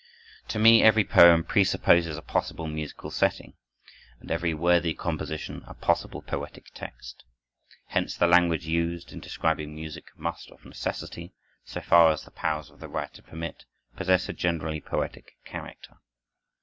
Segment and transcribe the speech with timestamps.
[0.47, 3.53] To me every poem presupposes a possible musical setting,
[4.19, 7.23] and every worthy composition, a possible poetic text.
[7.85, 11.35] Hence the language used, in describing music, must of necessity,
[11.65, 15.97] so far as the powers of the writer permit, possess a generally poetic character.